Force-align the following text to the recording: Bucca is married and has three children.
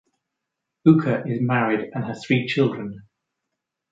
Bucca 0.83 1.27
is 1.29 1.43
married 1.43 1.91
and 1.93 2.03
has 2.05 2.23
three 2.25 2.47
children. 2.47 3.03